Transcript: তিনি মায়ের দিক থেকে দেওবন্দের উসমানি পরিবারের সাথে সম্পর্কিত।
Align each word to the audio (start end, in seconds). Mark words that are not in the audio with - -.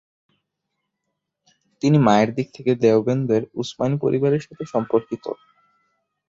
তিনি 1.81 1.97
মায়ের 1.99 2.29
দিক 2.35 2.47
থেকে 2.53 2.71
দেওবন্দের 2.83 3.43
উসমানি 3.53 3.95
পরিবারের 4.03 4.45
সাথে 4.47 4.63
সম্পর্কিত। 4.73 5.25